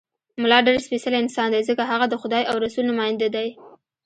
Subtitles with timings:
[0.41, 3.47] ملا ډېر سپېڅلی انسان دی، ځکه هغه د خدای او رسول نماینده دی.